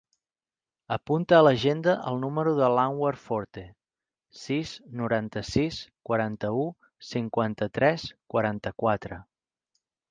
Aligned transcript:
Apunta 0.93 1.35
a 1.39 1.41
l'agenda 1.47 1.93
el 2.11 2.17
número 2.23 2.53
de 2.61 2.69
l'Anwar 2.77 3.11
Forte: 3.27 3.65
sis, 4.45 4.73
noranta-sis, 5.03 5.81
quaranta-u, 6.11 6.67
cinquanta-tres, 7.13 8.11
quaranta-quatre. 8.37 9.23